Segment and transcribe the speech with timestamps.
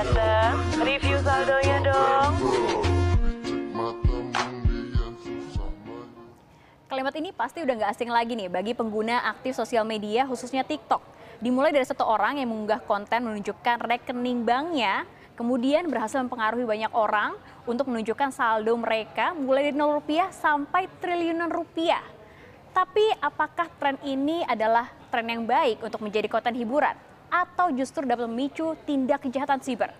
[0.00, 2.32] Ganteng, review saldonya dong.
[6.88, 11.04] Kalimat ini pasti udah nggak asing lagi nih bagi pengguna aktif sosial media khususnya TikTok.
[11.44, 15.04] Dimulai dari satu orang yang mengunggah konten menunjukkan rekening banknya,
[15.36, 17.36] kemudian berhasil mempengaruhi banyak orang
[17.68, 22.00] untuk menunjukkan saldo mereka mulai dari 0 rupiah sampai triliunan rupiah.
[22.72, 28.26] Tapi apakah tren ini adalah tren yang baik untuk menjadi konten hiburan atau justru dapat
[28.26, 29.94] memicu tindak kejahatan siber?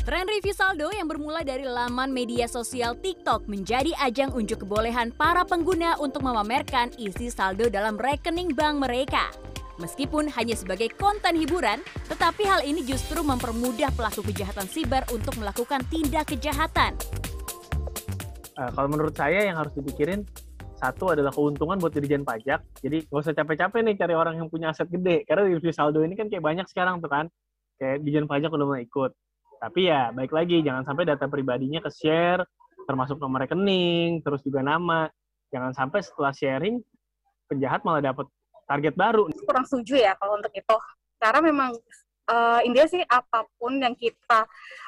[0.00, 5.46] Tren review saldo yang bermula dari laman media sosial TikTok menjadi ajang unjuk kebolehan para
[5.46, 9.30] pengguna untuk memamerkan isi saldo dalam rekening bank mereka.
[9.78, 11.78] Meskipun hanya sebagai konten hiburan,
[12.10, 16.98] tetapi hal ini justru mempermudah pelaku kejahatan siber untuk melakukan tindak kejahatan.
[18.58, 20.26] Uh, kalau menurut saya yang harus dipikirin
[20.80, 22.64] satu adalah keuntungan buat dirijen pajak.
[22.80, 25.28] Jadi nggak usah capek-capek nih cari orang yang punya aset gede.
[25.28, 27.28] Karena review saldo ini kan kayak banyak sekarang tuh kan.
[27.76, 29.12] Kayak dirijen pajak udah mulai ikut.
[29.60, 32.40] Tapi ya baik lagi jangan sampai data pribadinya ke share
[32.88, 35.06] termasuk nomor rekening, terus juga nama.
[35.54, 36.82] Jangan sampai setelah sharing
[37.46, 38.26] penjahat malah dapat
[38.66, 39.30] target baru.
[39.46, 40.76] Kurang setuju ya kalau untuk itu.
[41.20, 41.70] Karena memang
[42.30, 44.46] uh, India sih apa pun yang kita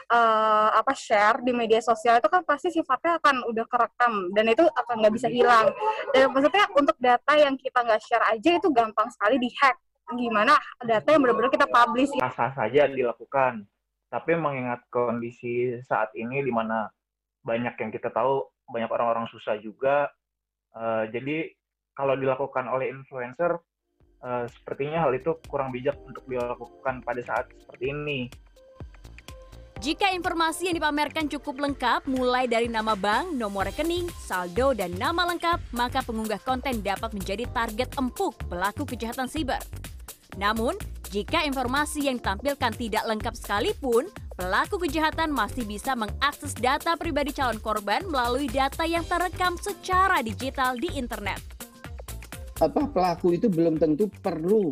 [0.08, 4.62] uh, apa share di media sosial itu kan pasti sifatnya akan udah kerekam dan itu
[4.62, 5.74] akan nggak bisa hilang.
[6.14, 9.74] Dan maksudnya untuk data yang kita nggak share aja itu gampang sekali dihack.
[10.12, 12.12] Gimana data yang benar-benar kita publish?
[12.20, 13.64] Sah-sah saja dilakukan
[14.12, 16.84] tapi mengingat kondisi saat ini di mana
[17.40, 20.12] banyak yang kita tahu banyak orang-orang susah juga
[20.76, 21.48] uh, jadi
[21.96, 23.56] kalau dilakukan oleh influencer
[24.22, 28.20] uh, sepertinya hal itu kurang bijak untuk dilakukan pada saat seperti ini
[29.82, 35.26] jika informasi yang dipamerkan cukup lengkap, mulai dari nama bank, nomor rekening, saldo, dan nama
[35.26, 39.58] lengkap, maka pengunggah konten dapat menjadi target empuk pelaku kejahatan siber.
[40.38, 40.78] Namun,
[41.10, 44.06] jika informasi yang ditampilkan tidak lengkap sekalipun,
[44.38, 50.78] pelaku kejahatan masih bisa mengakses data pribadi calon korban melalui data yang terekam secara digital
[50.78, 51.51] di internet.
[52.62, 54.70] Apa pelaku itu belum tentu perlu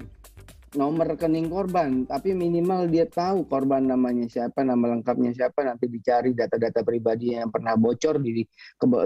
[0.78, 6.30] nomor rekening korban, tapi minimal dia tahu korban namanya siapa, nama lengkapnya siapa, nanti dicari
[6.30, 8.46] data-data pribadi yang pernah bocor di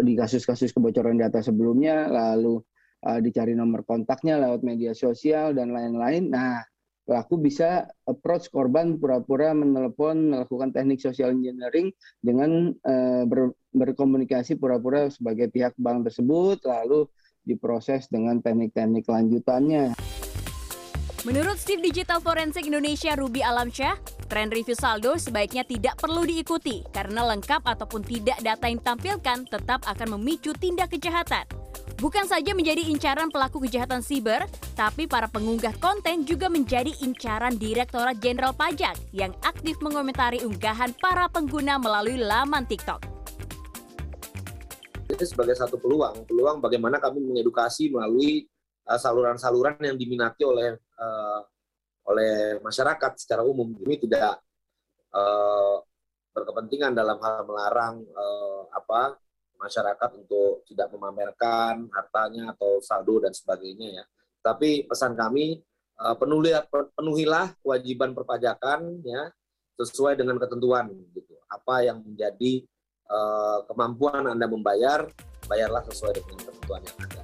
[0.04, 2.60] di kasus-kasus kebocoran data sebelumnya, lalu
[3.08, 6.28] uh, dicari nomor kontaknya lewat media sosial dan lain-lain.
[6.28, 6.60] Nah,
[7.08, 11.88] pelaku bisa approach korban pura-pura menelepon melakukan teknik social engineering
[12.20, 17.08] dengan uh, ber, berkomunikasi pura-pura sebagai pihak bank tersebut lalu
[17.44, 19.94] diproses dengan teknik-teknik lanjutannya.
[21.24, 23.96] Menurut Steve Digital Forensik Indonesia Ruby Alamsyah,
[24.28, 29.80] tren review saldo sebaiknya tidak perlu diikuti karena lengkap ataupun tidak data yang ditampilkan tetap
[29.88, 31.48] akan memicu tindak kejahatan.
[31.96, 34.44] Bukan saja menjadi incaran pelaku kejahatan siber,
[34.76, 41.24] tapi para pengunggah konten juga menjadi incaran Direktorat Jenderal Pajak yang aktif mengomentari unggahan para
[41.32, 43.13] pengguna melalui laman TikTok.
[45.14, 48.50] Ini sebagai satu peluang, peluang bagaimana kami mengedukasi melalui
[48.90, 51.40] uh, saluran-saluran uh, yang diminati oleh uh,
[52.10, 53.78] oleh masyarakat secara umum.
[53.78, 54.42] Ini tidak
[55.14, 55.78] uh,
[56.34, 59.14] berkepentingan dalam hal melarang uh, apa
[59.54, 64.04] masyarakat untuk tidak memamerkan hartanya atau saldo dan sebagainya ya.
[64.44, 65.56] Tapi pesan kami
[65.96, 69.32] eh, penuhilah, penuhilah kewajiban perpajakan ya
[69.80, 71.32] sesuai dengan ketentuan gitu.
[71.48, 72.60] Apa yang menjadi
[73.14, 75.06] uh, kemampuan Anda membayar,
[75.46, 77.22] bayarlah sesuai dengan ketentuan yang ada.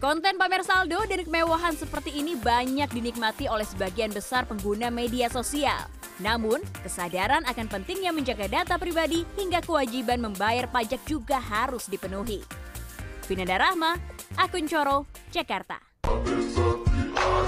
[0.00, 5.84] Konten pamer saldo dan kemewahan seperti ini banyak dinikmati oleh sebagian besar pengguna media sosial.
[6.24, 12.40] Namun, kesadaran akan pentingnya menjaga data pribadi hingga kewajiban membayar pajak juga harus dipenuhi.
[13.28, 14.00] Vinanda Rahma,
[14.40, 15.76] akun Coro, Jakarta.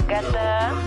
[0.05, 0.77] Ganteng.